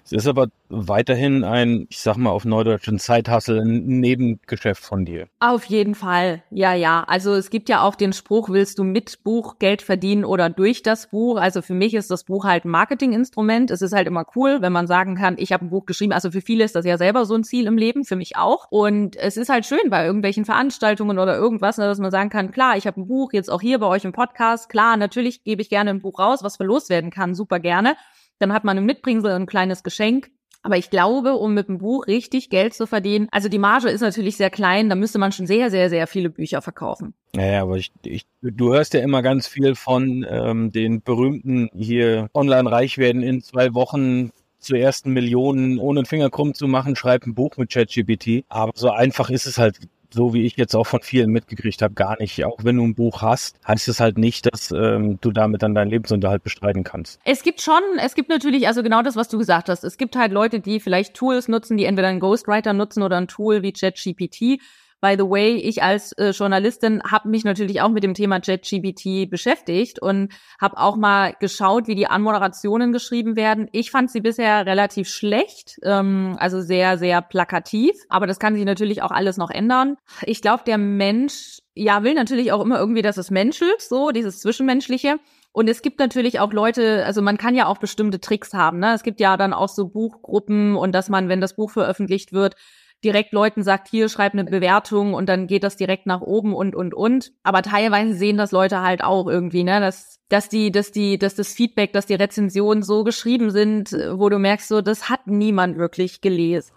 [0.03, 5.05] Es ist aber weiterhin ein, ich sag mal auf Neudeutsch, ein Zeithassel, ein Nebengeschäft von
[5.05, 5.27] dir.
[5.39, 7.03] Auf jeden Fall, ja, ja.
[7.07, 10.83] Also es gibt ja auch den Spruch, willst du mit Buch Geld verdienen oder durch
[10.83, 11.37] das Buch?
[11.37, 13.71] Also für mich ist das Buch halt ein Marketinginstrument.
[13.71, 16.13] Es ist halt immer cool, wenn man sagen kann, ich habe ein Buch geschrieben.
[16.13, 18.67] Also für viele ist das ja selber so ein Ziel im Leben, für mich auch.
[18.69, 22.51] Und es ist halt schön bei irgendwelchen Veranstaltungen oder irgendwas, ne, dass man sagen kann,
[22.51, 24.69] klar, ich habe ein Buch, jetzt auch hier bei euch im Podcast.
[24.69, 27.95] Klar, natürlich gebe ich gerne ein Buch raus, was verlost werden kann, super gerne.
[28.39, 30.29] Dann hat man ein Mitbringsel, ein kleines Geschenk.
[30.63, 34.01] Aber ich glaube, um mit dem Buch richtig Geld zu verdienen, also die Marge ist
[34.01, 37.13] natürlich sehr klein, da müsste man schon sehr, sehr, sehr viele Bücher verkaufen.
[37.33, 42.29] Naja, aber ich, ich, du hörst ja immer ganz viel von ähm, den berühmten hier
[42.33, 46.95] online reich werden in zwei Wochen zur ersten Millionen, ohne einen Finger krumm zu machen,
[46.95, 48.43] schreib ein Buch mit ChatGPT.
[48.49, 51.93] Aber so einfach ist es halt so wie ich jetzt auch von vielen mitgekriegt habe,
[51.93, 52.43] gar nicht.
[52.45, 55.75] Auch wenn du ein Buch hast, heißt es halt nicht, dass ähm, du damit dann
[55.75, 57.19] deinen Lebensunterhalt bestreiten kannst.
[57.23, 59.83] Es gibt schon, es gibt natürlich, also genau das, was du gesagt hast.
[59.83, 63.27] Es gibt halt Leute, die vielleicht Tools nutzen, die entweder einen Ghostwriter nutzen oder ein
[63.27, 64.61] Tool wie ChatGPT
[64.99, 69.29] By the way, ich als äh, Journalistin habe mich natürlich auch mit dem Thema ChatGPT
[69.29, 73.69] beschäftigt und habe auch mal geschaut, wie die Anmoderationen geschrieben werden.
[73.73, 77.95] Ich fand sie bisher relativ schlecht, ähm, also sehr, sehr plakativ.
[78.09, 79.97] Aber das kann sich natürlich auch alles noch ändern.
[80.23, 84.39] Ich glaube, der Mensch, ja, will natürlich auch immer irgendwie, dass es menschelt, so dieses
[84.39, 85.19] Zwischenmenschliche.
[85.51, 88.79] Und es gibt natürlich auch Leute, also man kann ja auch bestimmte Tricks haben.
[88.79, 88.93] Ne?
[88.93, 92.55] Es gibt ja dann auch so Buchgruppen und dass man, wenn das Buch veröffentlicht wird,
[93.03, 96.75] direkt Leuten sagt, hier schreib eine Bewertung und dann geht das direkt nach oben und
[96.75, 97.31] und und.
[97.43, 101.35] Aber teilweise sehen das Leute halt auch irgendwie, ne, dass dass die, dass die, dass
[101.35, 105.77] das Feedback, dass die Rezensionen so geschrieben sind, wo du merkst, so das hat niemand
[105.77, 106.73] wirklich gelesen.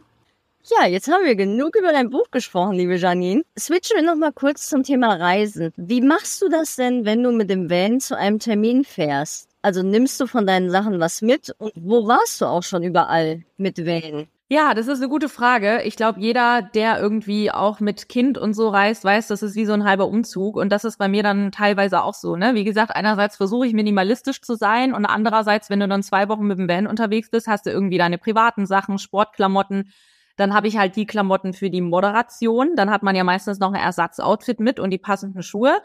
[0.62, 3.42] Ja, jetzt haben wir genug über dein Buch gesprochen, liebe Janine.
[3.58, 5.72] Switchen wir noch mal kurz zum Thema Reisen.
[5.76, 9.48] Wie machst du das denn, wenn du mit dem Van zu einem Termin fährst?
[9.62, 13.42] Also nimmst du von deinen Sachen was mit und wo warst du auch schon überall
[13.56, 14.28] mit Van?
[14.52, 15.82] Ja, das ist eine gute Frage.
[15.84, 19.64] Ich glaube, jeder, der irgendwie auch mit Kind und so reist, weiß, das ist wie
[19.64, 20.56] so ein halber Umzug.
[20.56, 22.34] Und das ist bei mir dann teilweise auch so.
[22.34, 22.56] Ne?
[22.56, 26.48] Wie gesagt, einerseits versuche ich minimalistisch zu sein und andererseits, wenn du dann zwei Wochen
[26.48, 29.92] mit dem Van unterwegs bist, hast du irgendwie deine privaten Sachen, Sportklamotten.
[30.36, 32.74] Dann habe ich halt die Klamotten für die Moderation.
[32.74, 35.78] Dann hat man ja meistens noch ein Ersatzoutfit mit und die passenden Schuhe.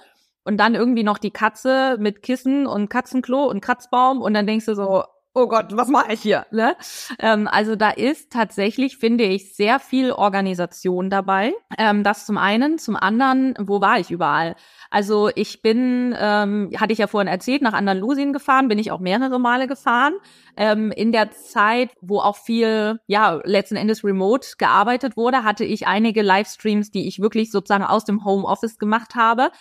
[0.43, 4.23] Und dann irgendwie noch die Katze mit Kissen und Katzenklo und Kratzbaum.
[4.23, 5.04] Und dann denkst du so,
[5.36, 6.48] oh Gott, was mache ich hier?
[6.50, 6.76] Ne?
[7.19, 11.54] Ähm, also da ist tatsächlich, finde ich, sehr viel Organisation dabei.
[11.78, 12.80] Ähm, das zum einen.
[12.80, 14.56] Zum anderen, wo war ich überall?
[14.89, 19.00] Also ich bin, ähm, hatte ich ja vorhin erzählt, nach Andalusien gefahren, bin ich auch
[19.00, 20.13] mehrere Male gefahren.
[20.56, 25.86] Ähm, in der Zeit, wo auch viel, ja, letzten Endes remote gearbeitet wurde, hatte ich
[25.86, 29.52] einige Livestreams, die ich wirklich sozusagen aus dem Homeoffice gemacht habe.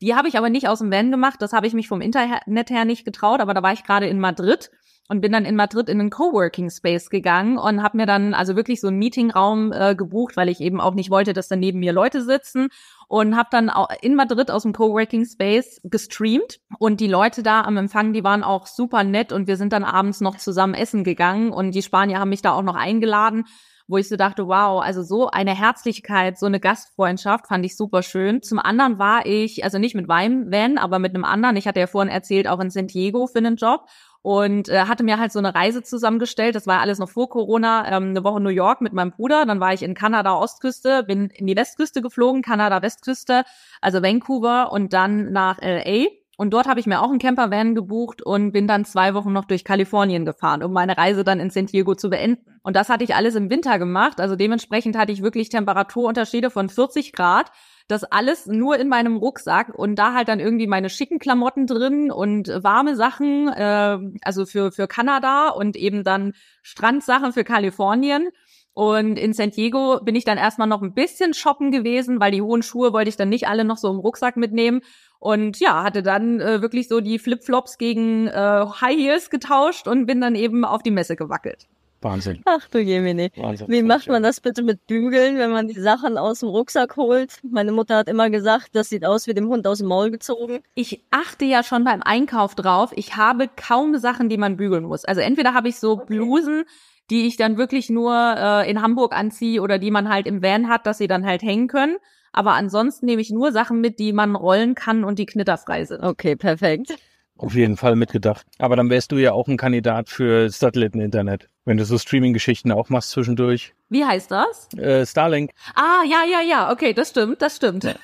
[0.00, 1.42] Die habe ich aber nicht aus dem Van gemacht.
[1.42, 4.20] Das habe ich mich vom Internet her nicht getraut, aber da war ich gerade in
[4.20, 4.70] Madrid
[5.08, 8.56] und bin dann in Madrid in einen Coworking Space gegangen und habe mir dann also
[8.56, 11.80] wirklich so einen Meetingraum äh, gebucht, weil ich eben auch nicht wollte, dass da neben
[11.80, 12.68] mir Leute sitzen
[13.08, 17.78] und habe dann in Madrid aus dem Coworking Space gestreamt und die Leute da am
[17.78, 21.52] Empfang, die waren auch super nett und wir sind dann abends noch zusammen essen gegangen
[21.52, 23.44] und die Spanier haben mich da auch noch eingeladen
[23.88, 28.02] wo ich so dachte, wow, also so eine Herzlichkeit, so eine Gastfreundschaft fand ich super
[28.02, 28.42] schön.
[28.42, 31.80] Zum anderen war ich, also nicht mit meinem Van, aber mit einem anderen, ich hatte
[31.80, 33.86] ja vorhin erzählt, auch in San Diego für einen Job
[34.22, 36.54] und äh, hatte mir halt so eine Reise zusammengestellt.
[36.54, 39.46] Das war alles noch vor Corona, ähm, eine Woche New York mit meinem Bruder.
[39.46, 43.44] Dann war ich in Kanada Ostküste, bin in die Westküste geflogen, Kanada Westküste,
[43.80, 46.06] also Vancouver und dann nach LA.
[46.40, 49.44] Und dort habe ich mir auch einen Campervan gebucht und bin dann zwei Wochen noch
[49.44, 52.60] durch Kalifornien gefahren, um meine Reise dann in San Diego zu beenden.
[52.62, 54.20] Und das hatte ich alles im Winter gemacht.
[54.20, 57.50] Also dementsprechend hatte ich wirklich Temperaturunterschiede von 40 Grad
[57.88, 62.10] das alles nur in meinem Rucksack und da halt dann irgendwie meine schicken Klamotten drin
[62.10, 68.28] und warme Sachen, äh, also für, für Kanada und eben dann Strandsachen für Kalifornien.
[68.74, 72.42] Und in San Diego bin ich dann erstmal noch ein bisschen shoppen gewesen, weil die
[72.42, 74.82] hohen Schuhe wollte ich dann nicht alle noch so im Rucksack mitnehmen.
[75.18, 80.06] Und ja, hatte dann äh, wirklich so die Flipflops gegen äh, High Heels getauscht und
[80.06, 81.66] bin dann eben auf die Messe gewackelt.
[82.00, 82.42] Wahnsinn.
[82.44, 83.30] Ach du Jemini.
[83.36, 83.68] Wahnsinn.
[83.68, 87.40] Wie macht man das bitte mit Bügeln, wenn man die Sachen aus dem Rucksack holt?
[87.42, 90.60] Meine Mutter hat immer gesagt, das sieht aus wie dem Hund aus dem Maul gezogen.
[90.74, 92.92] Ich achte ja schon beim Einkauf drauf.
[92.94, 95.04] Ich habe kaum Sachen, die man bügeln muss.
[95.04, 96.04] Also entweder habe ich so okay.
[96.06, 96.64] Blusen,
[97.10, 100.68] die ich dann wirklich nur äh, in Hamburg anziehe oder die man halt im Van
[100.68, 101.96] hat, dass sie dann halt hängen können.
[102.32, 106.02] Aber ansonsten nehme ich nur Sachen mit, die man rollen kann und die knitterfrei sind.
[106.02, 106.94] Okay, perfekt.
[107.38, 108.44] Auf jeden Fall mitgedacht.
[108.58, 112.88] Aber dann wärst du ja auch ein Kandidat für Satelliteninternet, wenn du so Streaming-Geschichten auch
[112.88, 113.74] machst zwischendurch.
[113.88, 114.68] Wie heißt das?
[114.76, 115.52] Äh, Starlink.
[115.76, 116.72] Ah, ja, ja, ja.
[116.72, 117.84] Okay, das stimmt, das stimmt.
[117.84, 117.94] Ja.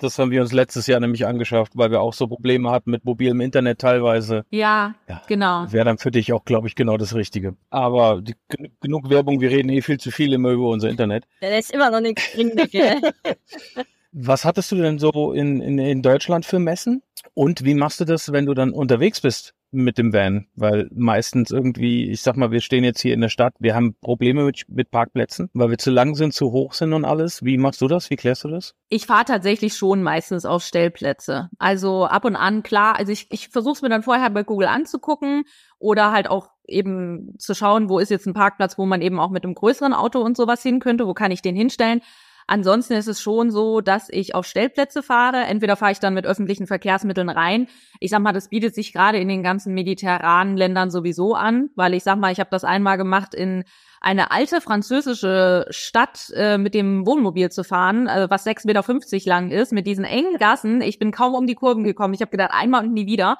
[0.00, 3.04] das haben wir uns letztes Jahr nämlich angeschafft, weil wir auch so Probleme hatten mit
[3.04, 4.44] mobilem Internet teilweise.
[4.50, 5.22] Ja, ja.
[5.28, 5.70] genau.
[5.70, 7.56] Wäre dann für dich auch, glaube ich, genau das Richtige.
[7.70, 8.34] Aber die,
[8.80, 11.24] genug Werbung, wir reden eh viel zu viel immer über unser Internet.
[11.40, 13.00] Der ist immer noch nichts dringend, gell?
[14.12, 17.02] Was hattest du denn so in, in, in Deutschland für Messen?
[17.34, 20.46] Und wie machst du das, wenn du dann unterwegs bist mit dem Van?
[20.54, 23.96] Weil meistens irgendwie, ich sag mal, wir stehen jetzt hier in der Stadt, wir haben
[24.00, 27.44] Probleme mit, mit Parkplätzen, weil wir zu lang sind, zu hoch sind und alles.
[27.44, 28.08] Wie machst du das?
[28.08, 28.76] Wie klärst du das?
[28.88, 31.50] Ich fahre tatsächlich schon meistens auf Stellplätze.
[31.58, 34.68] Also ab und an, klar, also ich, ich versuche es mir dann vorher bei Google
[34.68, 35.42] anzugucken
[35.80, 39.30] oder halt auch eben zu schauen, wo ist jetzt ein Parkplatz, wo man eben auch
[39.30, 42.00] mit einem größeren Auto und sowas hin könnte, wo kann ich den hinstellen.
[42.46, 45.44] Ansonsten ist es schon so, dass ich auf Stellplätze fahre.
[45.44, 47.68] Entweder fahre ich dann mit öffentlichen Verkehrsmitteln rein.
[48.00, 51.94] Ich sag mal, das bietet sich gerade in den ganzen mediterranen Ländern sowieso an, weil
[51.94, 53.64] ich sag mal, ich habe das einmal gemacht in
[54.04, 59.50] eine alte französische Stadt äh, mit dem Wohnmobil zu fahren, äh, was 6,50 Meter lang
[59.50, 60.82] ist, mit diesen engen Gassen.
[60.82, 62.12] Ich bin kaum um die Kurven gekommen.
[62.12, 63.38] Ich habe gedacht, einmal und nie wieder.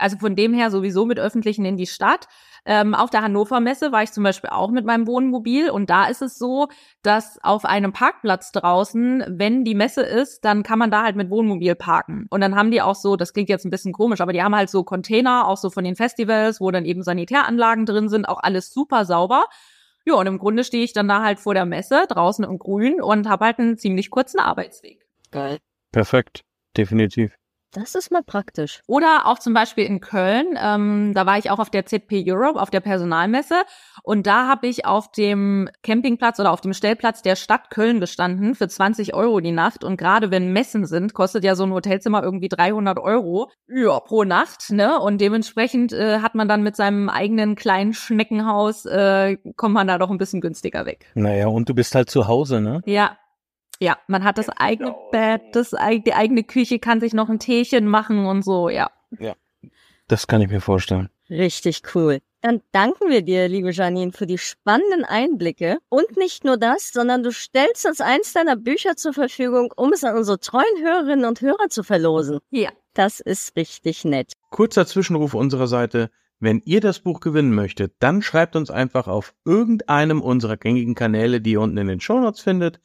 [0.00, 2.26] Also von dem her sowieso mit öffentlichen in die Stadt.
[2.64, 6.06] Ähm, auf der Hannover Messe war ich zum Beispiel auch mit meinem Wohnmobil und da
[6.06, 6.68] ist es so,
[7.02, 11.30] dass auf einem Parkplatz draußen, wenn die Messe ist, dann kann man da halt mit
[11.30, 12.26] Wohnmobil parken.
[12.30, 14.54] Und dann haben die auch so, das klingt jetzt ein bisschen komisch, aber die haben
[14.54, 18.42] halt so Container, auch so von den Festivals, wo dann eben Sanitäranlagen drin sind, auch
[18.42, 19.46] alles super sauber.
[20.04, 23.00] Ja, und im Grunde stehe ich dann da halt vor der Messe, draußen im Grün
[23.00, 25.06] und habe halt einen ziemlich kurzen Arbeitsweg.
[25.30, 25.58] Geil.
[25.92, 26.42] Perfekt,
[26.76, 27.39] definitiv.
[27.72, 28.82] Das ist mal praktisch.
[28.88, 32.60] Oder auch zum Beispiel in Köln, ähm, da war ich auch auf der ZP Europe,
[32.60, 33.62] auf der Personalmesse.
[34.02, 38.56] Und da habe ich auf dem Campingplatz oder auf dem Stellplatz der Stadt Köln gestanden
[38.56, 39.84] für 20 Euro die Nacht.
[39.84, 44.24] Und gerade wenn Messen sind, kostet ja so ein Hotelzimmer irgendwie 300 Euro ja, pro
[44.24, 44.70] Nacht.
[44.70, 44.98] Ne?
[44.98, 49.98] Und dementsprechend äh, hat man dann mit seinem eigenen kleinen Schneckenhaus, äh, kommt man da
[49.98, 51.06] doch ein bisschen günstiger weg.
[51.14, 52.80] Naja, und du bist halt zu Hause, ne?
[52.84, 53.16] Ja,
[53.80, 57.86] ja, man hat das eigene Bett, das, die eigene Küche, kann sich noch ein Teechen
[57.86, 58.90] machen und so, ja.
[59.18, 59.34] Ja.
[60.06, 61.08] Das kann ich mir vorstellen.
[61.30, 62.18] Richtig cool.
[62.42, 65.78] Dann danken wir dir, liebe Janine, für die spannenden Einblicke.
[65.88, 70.04] Und nicht nur das, sondern du stellst uns eins deiner Bücher zur Verfügung, um es
[70.04, 72.38] an unsere treuen Hörerinnen und Hörer zu verlosen.
[72.50, 72.70] Ja.
[72.94, 74.32] Das ist richtig nett.
[74.50, 76.10] Kurzer Zwischenruf unserer Seite.
[76.40, 81.40] Wenn ihr das Buch gewinnen möchtet, dann schreibt uns einfach auf irgendeinem unserer gängigen Kanäle,
[81.40, 82.80] die ihr unten in den Shownotes findet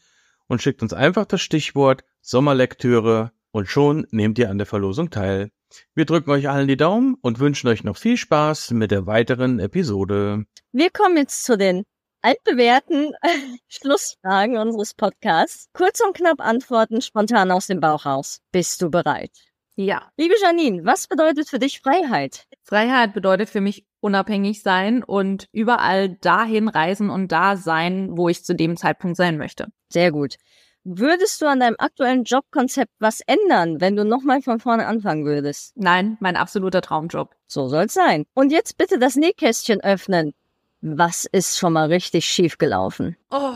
[0.47, 5.51] und schickt uns einfach das Stichwort Sommerlektüre und schon nehmt ihr an der Verlosung teil.
[5.93, 9.59] Wir drücken euch allen die Daumen und wünschen euch noch viel Spaß mit der weiteren
[9.59, 10.45] Episode.
[10.71, 11.83] Wir kommen jetzt zu den
[12.21, 13.13] altbewährten
[13.67, 15.67] Schlussfragen unseres Podcasts.
[15.73, 18.39] Kurz und knapp antworten, spontan aus dem Bauch raus.
[18.51, 19.31] Bist du bereit?
[19.75, 20.11] Ja.
[20.17, 22.45] Liebe Janine, was bedeutet für dich Freiheit?
[22.63, 28.45] Freiheit bedeutet für mich unabhängig sein und überall dahin reisen und da sein, wo ich
[28.45, 29.67] zu dem Zeitpunkt sein möchte.
[29.89, 30.35] Sehr gut.
[30.85, 35.73] Würdest du an deinem aktuellen Jobkonzept was ändern, wenn du nochmal von vorne anfangen würdest?
[35.75, 37.35] Nein, mein absoluter Traumjob.
[37.47, 38.25] So soll's sein.
[38.35, 40.33] Und jetzt bitte das Nähkästchen öffnen.
[40.81, 43.17] Was ist schon mal richtig schief gelaufen?
[43.31, 43.55] Oh,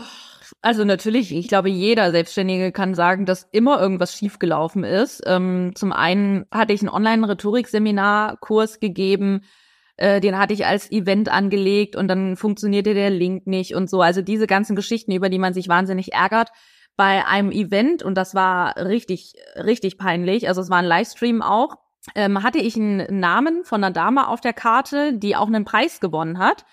[0.62, 5.22] also natürlich, ich glaube, jeder Selbstständige kann sagen, dass immer irgendwas schiefgelaufen ist.
[5.26, 9.40] Ähm, zum einen hatte ich einen Online-Rhetorik-Seminar-Kurs gegeben,
[9.96, 14.02] äh, den hatte ich als Event angelegt und dann funktionierte der Link nicht und so.
[14.02, 16.50] Also diese ganzen Geschichten, über die man sich wahnsinnig ärgert.
[16.96, 21.76] Bei einem Event, und das war richtig, richtig peinlich, also es war ein Livestream auch,
[22.14, 26.00] ähm, hatte ich einen Namen von einer Dame auf der Karte, die auch einen Preis
[26.00, 26.64] gewonnen hat.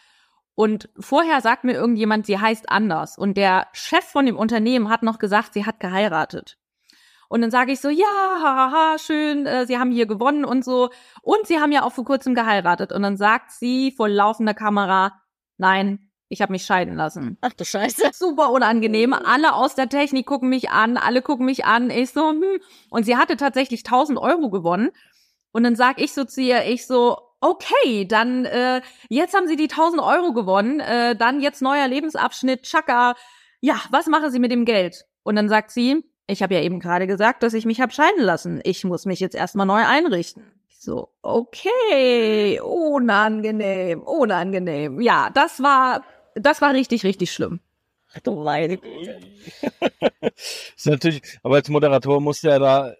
[0.57, 3.15] Und vorher sagt mir irgendjemand, sie heißt anders.
[3.15, 6.57] Und der Chef von dem Unternehmen hat noch gesagt, sie hat geheiratet.
[7.29, 8.05] Und dann sage ich so, ja,
[8.41, 10.89] haha, schön, äh, Sie haben hier gewonnen und so.
[11.21, 12.91] Und Sie haben ja auch vor kurzem geheiratet.
[12.91, 15.21] Und dann sagt sie vor laufender Kamera,
[15.57, 17.37] nein, ich habe mich scheiden lassen.
[17.41, 18.09] Ach du Scheiße.
[18.13, 19.13] Super unangenehm.
[19.13, 21.91] Alle aus der Technik gucken mich an, alle gucken mich an.
[21.91, 22.43] Ich so, hm.
[22.89, 24.89] Und sie hatte tatsächlich 1000 Euro gewonnen.
[25.51, 29.55] Und dann sag ich so zu ihr, ich so, okay, dann äh, jetzt haben Sie
[29.55, 33.15] die 1000 Euro gewonnen, äh, dann jetzt neuer Lebensabschnitt, Chaka.
[33.61, 35.05] Ja, was machen Sie mit dem Geld?
[35.23, 38.23] Und dann sagt sie, ich habe ja eben gerade gesagt, dass ich mich hab scheiden
[38.23, 38.61] lassen.
[38.63, 40.43] Ich muss mich jetzt erstmal neu einrichten.
[40.69, 45.01] Ich so, okay, unangenehm, unangenehm.
[45.01, 46.03] Ja, das war,
[46.35, 47.59] das war richtig, richtig schlimm.
[48.23, 48.79] Du meine
[50.75, 52.93] ist natürlich, aber als Moderator musst du ja da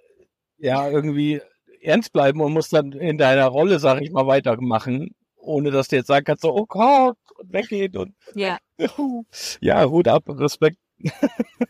[0.58, 1.42] ja irgendwie
[1.82, 5.96] ernst bleiben und musst dann in deiner Rolle, sag ich mal, weitermachen, ohne dass du
[5.96, 8.58] jetzt sagen kannst, so, oh Gott, und weggehen und ja.
[9.62, 10.78] ja, Hut ab, Respekt.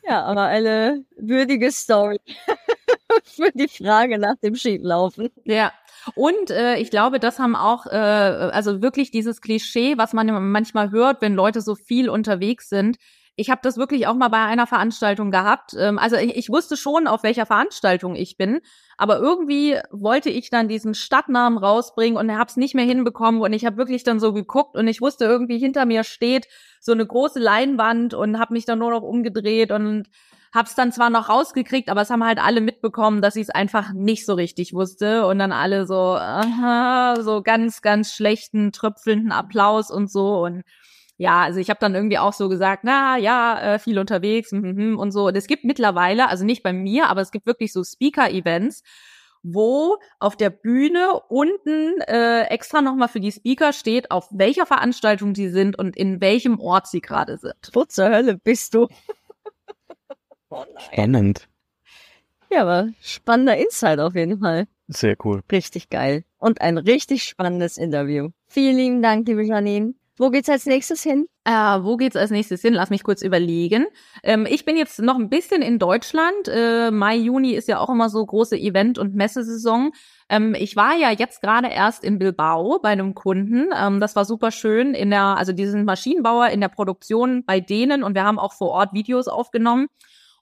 [0.08, 2.20] Ja, aber eine würdige Story
[3.24, 5.30] für die Frage nach dem Schieflaufen.
[5.44, 5.74] Ja.
[6.16, 10.92] Und äh, ich glaube, das haben auch, äh, also wirklich dieses Klischee, was man manchmal
[10.92, 12.98] hört, wenn Leute so viel unterwegs sind.
[13.40, 15.76] Ich habe das wirklich auch mal bei einer Veranstaltung gehabt.
[15.78, 18.62] Ähm, also ich, ich wusste schon, auf welcher Veranstaltung ich bin,
[18.98, 23.54] aber irgendwie wollte ich dann diesen Stadtnamen rausbringen und habe es nicht mehr hinbekommen und
[23.54, 26.48] ich habe wirklich dann so geguckt und ich wusste irgendwie hinter mir steht
[26.82, 30.08] so eine große Leinwand und habe mich dann nur noch umgedreht und
[30.52, 33.94] hab's dann zwar noch rausgekriegt, aber es haben halt alle mitbekommen, dass ich es einfach
[33.94, 39.92] nicht so richtig wusste und dann alle so aha, so ganz ganz schlechten tröpfelnden Applaus
[39.92, 40.64] und so und
[41.18, 44.98] ja, also ich habe dann irgendwie auch so gesagt, na ja, äh, viel unterwegs mm,
[44.98, 45.28] und so.
[45.28, 48.84] Und es gibt mittlerweile, also nicht bei mir, aber es gibt wirklich so Speaker-Events,
[49.42, 55.34] wo auf der Bühne unten äh, extra nochmal für die Speaker steht, auf welcher Veranstaltung
[55.34, 57.56] sie sind und in welchem Ort sie gerade sind.
[57.74, 58.88] Wo zur Hölle bist du?
[60.50, 61.48] oh Spannend.
[62.52, 64.68] Ja, aber spannender Insight auf jeden Fall.
[64.88, 65.42] Sehr cool.
[65.52, 66.24] Richtig geil.
[66.38, 68.30] Und ein richtig spannendes Interview.
[68.48, 69.96] Vielen lieben Dank, liebe Janine.
[70.18, 71.28] Wo geht's als nächstes hin?
[71.46, 72.74] Äh, wo geht's als nächstes hin?
[72.74, 73.86] Lass mich kurz überlegen.
[74.24, 76.48] Ähm, ich bin jetzt noch ein bisschen in Deutschland.
[76.48, 79.92] Äh, Mai, Juni ist ja auch immer so große Event- und Messesaison.
[80.30, 83.70] Ähm, ich war ja jetzt gerade erst in Bilbao bei einem Kunden.
[83.78, 88.04] Ähm, das war super schön in der, also diesen Maschinenbauer in der Produktion bei denen
[88.04, 89.88] und wir haben auch vor Ort Videos aufgenommen.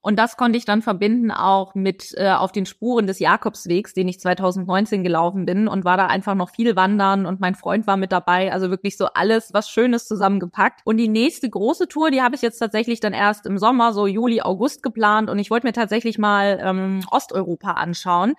[0.06, 4.08] Und das konnte ich dann verbinden auch mit äh, auf den Spuren des Jakobswegs, den
[4.08, 7.98] ich 2019 gelaufen bin und war da einfach noch viel wandern und mein Freund war
[7.98, 8.54] mit dabei.
[8.54, 10.82] Also wirklich so alles, was Schönes zusammengepackt.
[10.84, 14.06] Und die nächste große Tour, die habe ich jetzt tatsächlich dann erst im Sommer, so
[14.06, 18.36] Juli, August geplant und ich wollte mir tatsächlich mal ähm, Osteuropa anschauen.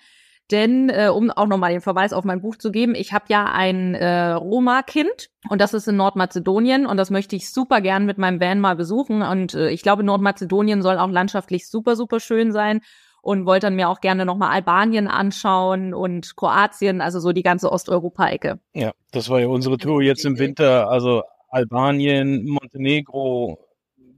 [0.50, 3.46] Denn, äh, um auch nochmal den Verweis auf mein Buch zu geben, ich habe ja
[3.46, 8.16] ein äh, Roma-Kind und das ist in Nordmazedonien und das möchte ich super gern mit
[8.16, 9.22] meinem Van mal besuchen.
[9.22, 12.80] Und äh, ich glaube, Nordmazedonien soll auch landschaftlich super, super schön sein
[13.22, 17.72] und wollte dann mir auch gerne nochmal Albanien anschauen und Kroatien, also so die ganze
[17.72, 18.61] Osteuropa-Ecke.
[18.72, 23.65] Ja, das war ja unsere Tour jetzt im Winter, also Albanien, Montenegro,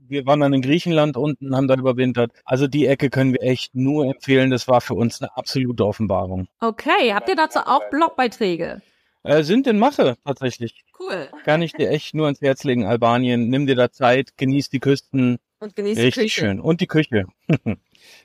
[0.09, 2.31] wir waren dann in Griechenland unten, haben da überwintert.
[2.45, 4.49] Also die Ecke können wir echt nur empfehlen.
[4.51, 6.47] Das war für uns eine absolute Offenbarung.
[6.59, 8.81] Okay, habt ihr dazu auch Blogbeiträge?
[9.23, 10.83] Äh, sind in Mache tatsächlich.
[10.99, 11.29] Cool.
[11.43, 13.49] Kann ich dir echt nur ans Herz legen, Albanien.
[13.49, 15.37] Nimm dir da Zeit, genieß die Küsten.
[15.59, 16.39] Und genießt Richtig die Küche.
[16.47, 16.59] schön.
[16.61, 17.25] Und die Küche.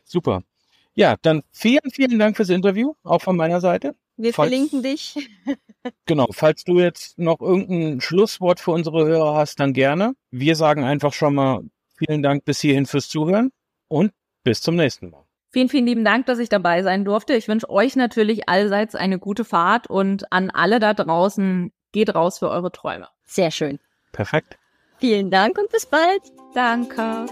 [0.04, 0.42] Super.
[0.94, 3.96] Ja, dann vielen, vielen Dank fürs Interview, auch von meiner Seite.
[4.16, 5.16] Wir Falls- verlinken dich.
[6.06, 10.14] Genau, falls du jetzt noch irgendein Schlusswort für unsere Hörer hast, dann gerne.
[10.30, 11.62] Wir sagen einfach schon mal
[11.94, 13.52] vielen Dank bis hierhin fürs Zuhören
[13.88, 15.24] und bis zum nächsten Mal.
[15.50, 17.34] Vielen, vielen lieben Dank, dass ich dabei sein durfte.
[17.34, 22.40] Ich wünsche euch natürlich allseits eine gute Fahrt und an alle da draußen, geht raus
[22.40, 23.08] für eure Träume.
[23.24, 23.78] Sehr schön.
[24.10, 24.58] Perfekt.
[24.98, 26.22] Vielen Dank und bis bald.
[26.54, 27.26] Danke.